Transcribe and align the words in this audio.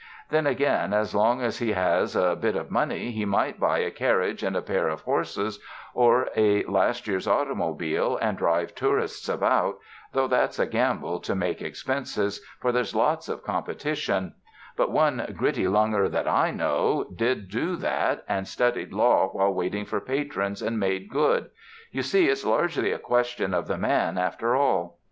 Then 0.31 0.47
again, 0.47 0.93
as 0.95 1.13
long 1.13 1.43
as 1.43 1.59
he 1.59 1.73
has 1.73 2.15
a 2.15 2.35
bit 2.35 2.55
of 2.55 2.71
money 2.71 3.11
he 3.11 3.23
might 3.23 3.59
buy 3.59 3.77
a 3.77 3.91
carriage 3.91 4.41
and 4.41 4.55
a 4.55 4.61
pair 4.63 4.87
of 4.87 5.01
horses, 5.01 5.59
or 5.93 6.27
a 6.35 6.63
last 6.63 7.07
year's 7.07 7.27
automobile, 7.27 8.17
and 8.19 8.35
drive 8.35 8.73
tour 8.73 8.97
ists 8.97 9.29
about, 9.29 9.77
though 10.11 10.27
that's 10.27 10.57
a 10.57 10.65
gamble 10.65 11.19
to 11.19 11.35
make 11.35 11.61
expenses, 11.61 12.43
for 12.59 12.71
there's 12.71 12.95
lots 12.95 13.29
of 13.29 13.43
competition; 13.43 14.33
but 14.75 14.89
one 14.89 15.35
gritty 15.37 15.67
'lunger' 15.67 16.09
that 16.09 16.27
I 16.27 16.49
knew, 16.49 17.05
did 17.15 17.47
do 17.47 17.75
that 17.75 18.23
and 18.27 18.47
studied 18.47 18.91
law 18.91 19.27
while 19.27 19.53
waiting 19.53 19.85
for 19.85 20.01
patrons, 20.01 20.63
and 20.63 20.79
made 20.79 21.11
good. 21.11 21.51
You 21.91 22.01
see 22.01 22.27
it's 22.27 22.43
largely 22.43 22.91
a 22.91 22.97
question 22.97 23.53
of 23.53 23.67
the 23.67 23.77
man 23.77 24.17
after 24.17 24.55
all. 24.55 24.97